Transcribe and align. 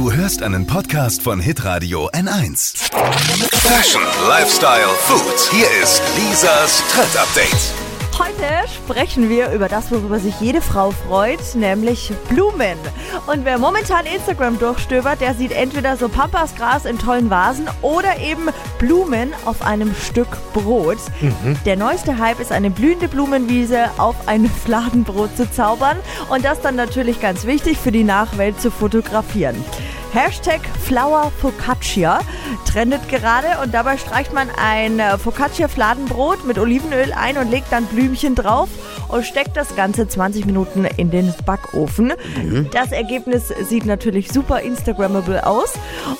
Du 0.00 0.10
hörst 0.10 0.42
einen 0.42 0.66
Podcast 0.66 1.20
von 1.20 1.40
Hitradio 1.40 2.08
N1. 2.12 2.90
Fashion, 3.52 4.00
Lifestyle, 4.26 4.88
Food. 5.00 5.52
Hier 5.52 5.66
ist 5.82 6.02
Lisas 6.16 6.82
Trend 6.90 7.14
Update. 7.18 7.90
Heute 8.18 8.68
sprechen 8.68 9.28
wir 9.28 9.50
über 9.50 9.68
das, 9.68 9.90
worüber 9.90 10.18
sich 10.18 10.40
jede 10.40 10.62
Frau 10.62 10.90
freut, 10.90 11.54
nämlich 11.54 12.12
Blumen. 12.28 12.78
Und 13.26 13.44
wer 13.44 13.58
momentan 13.58 14.06
Instagram 14.06 14.58
durchstöbert, 14.58 15.20
der 15.20 15.34
sieht 15.34 15.52
entweder 15.52 15.96
so 15.96 16.08
Pampasgras 16.08 16.86
in 16.86 16.98
tollen 16.98 17.28
Vasen 17.28 17.68
oder 17.82 18.18
eben 18.18 18.48
Blumen 18.78 19.32
auf 19.44 19.62
einem 19.62 19.94
Stück 19.94 20.28
Brot. 20.52 20.98
Der 21.66 21.76
neueste 21.76 22.18
Hype 22.18 22.40
ist 22.40 22.52
eine 22.52 22.70
blühende 22.70 23.08
Blumenwiese 23.08 23.90
auf 23.98 24.16
ein 24.28 24.50
Fladenbrot 24.64 25.36
zu 25.36 25.50
zaubern 25.50 25.98
und 26.30 26.44
das 26.44 26.60
dann 26.62 26.76
natürlich 26.76 27.20
ganz 27.20 27.44
wichtig 27.44 27.78
für 27.78 27.92
die 27.92 28.04
Nachwelt 28.04 28.60
zu 28.60 28.70
fotografieren. 28.70 29.56
Hashtag 30.12 30.60
Flower 30.82 31.30
Focaccia 31.40 32.20
trendet 32.70 33.08
gerade 33.08 33.62
und 33.62 33.72
dabei 33.72 33.96
streicht 33.96 34.32
man 34.32 34.48
ein 34.50 34.98
äh, 34.98 35.16
Focaccia-Fladenbrot 35.18 36.44
mit 36.44 36.58
Olivenöl 36.58 37.12
ein 37.12 37.38
und 37.38 37.50
legt 37.50 37.72
dann 37.72 37.86
Blümchen 37.86 38.34
drauf 38.34 38.68
und 39.08 39.24
steckt 39.24 39.56
das 39.56 39.76
Ganze 39.76 40.08
20 40.08 40.46
Minuten 40.46 40.84
in 40.84 41.10
den 41.10 41.32
Backofen. 41.46 42.12
Das 42.72 42.92
Ergebnis 42.92 43.48
sieht 43.68 43.86
natürlich 43.86 44.32
super 44.32 44.60
Instagrammable 44.60 45.46
aus 45.46 45.74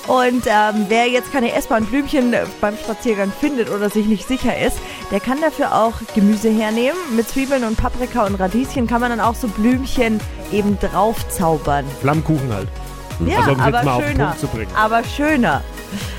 und 0.07 0.45
ähm, 0.45 0.85
wer 0.87 1.09
jetzt 1.09 1.31
keine 1.33 1.53
essbaren 1.53 1.85
Blümchen 1.85 2.33
beim 2.61 2.77
Spaziergang 2.77 3.31
findet 3.39 3.69
oder 3.69 3.89
sich 3.89 4.05
nicht 4.05 4.27
sicher 4.27 4.57
ist, 4.57 4.77
der 5.11 5.19
kann 5.19 5.41
dafür 5.41 5.75
auch 5.75 5.93
Gemüse 6.15 6.49
hernehmen. 6.49 6.97
Mit 7.15 7.27
Zwiebeln 7.27 7.65
und 7.65 7.77
Paprika 7.77 8.25
und 8.25 8.35
Radieschen 8.35 8.87
kann 8.87 9.01
man 9.01 9.09
dann 9.09 9.19
auch 9.19 9.35
so 9.35 9.47
Blümchen 9.47 10.19
eben 10.51 10.79
drauf 10.79 11.27
zaubern. 11.29 11.85
Flammkuchen 12.01 12.53
halt. 12.53 12.67
Ja, 13.27 13.39
Also, 13.39 13.51
um 13.51 13.59
es 13.59 13.65
jetzt 13.65 13.75
aber 13.75 13.83
mal 13.83 13.93
auf 13.93 14.03
den 14.03 14.11
schöner. 14.11 14.25
Punkt 14.25 14.39
zu 14.39 14.47
bringen. 14.47 14.71
Aber 14.75 15.03
schöner. 15.03 15.63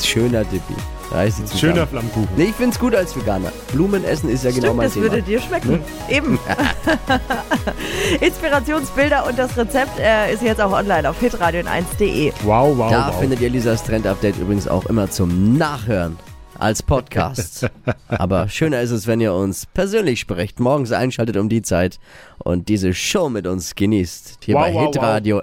Schöner 0.03 0.45
Dippi. 0.45 0.75
Zusammen. 1.13 1.59
Schöner 1.59 1.87
Flammkuchen. 1.87 2.29
Nee, 2.39 2.45
ich 2.45 2.55
find's 2.55 2.79
gut 2.79 2.95
als 2.95 3.15
Veganer. 3.15 3.53
Blumen 3.71 4.03
essen 4.03 4.31
ist 4.31 4.45
ja 4.45 4.51
genau 4.51 4.61
Stimmt, 4.69 4.77
mein 4.79 4.85
das 4.87 4.95
Thema. 4.95 5.05
würde 5.11 5.21
dir 5.23 5.41
schmecken. 5.43 5.81
Eben. 6.09 6.39
Inspirationsbilder 8.21 9.27
und 9.27 9.39
das 9.39 9.55
Rezept 9.57 9.99
äh, 9.99 10.33
ist 10.33 10.43
jetzt 10.43 10.61
auch 10.61 10.73
online 10.73 11.09
auf 11.09 11.21
hitradio1.de. 11.21 12.33
Wow, 12.45 12.77
wow, 12.79 12.91
da 12.91 13.09
wow. 13.09 13.21
findet 13.21 13.41
ihr 13.41 13.51
Lisas 13.51 13.85
Trend-Update 13.85 14.39
übrigens 14.39 14.67
auch 14.67 14.87
immer 14.87 15.11
zum 15.11 15.59
Nachhören 15.59 16.19
als 16.59 16.83
Podcast. 16.83 17.69
Aber 18.09 18.49
schöner 18.49 18.81
ist 18.81 18.91
es, 18.91 19.07
wenn 19.07 19.21
ihr 19.21 19.35
uns 19.35 19.67
persönlich 19.67 20.21
sprecht, 20.21 20.61
morgens 20.61 20.93
einschaltet 20.93 21.37
um 21.37 21.49
die 21.49 21.63
Zeit 21.63 21.99
und 22.39 22.69
diese 22.69 22.95
Show 22.95 23.29
mit 23.29 23.47
uns 23.47 23.75
genießt. 23.75 24.39
Hier 24.45 24.55
Wow, 24.55 24.63
bei 24.63 24.73
wow, 24.75 24.85
Hitradio 24.87 25.43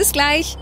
Bis 0.00 0.12
gleich. 0.12 0.56